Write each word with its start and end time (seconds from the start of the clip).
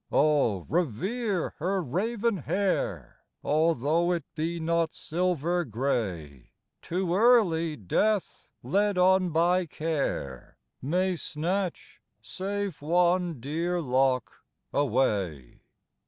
Oh, 0.11 0.65
revere 0.67 1.53
her 1.59 1.79
raven 1.79 2.37
hair! 2.37 3.17
Although 3.43 4.13
it 4.13 4.23
be 4.33 4.59
not 4.59 4.95
silver 4.95 5.63
gray; 5.63 6.53
Too 6.81 7.13
early 7.15 7.75
Death, 7.75 8.49
led 8.63 8.97
on 8.97 9.29
by 9.29 9.67
Care, 9.67 10.57
May 10.81 11.15
snatch 11.17 12.01
save 12.19 12.81
one 12.81 13.39
dear 13.39 13.79
lock 13.79 14.37
away. 14.73 15.61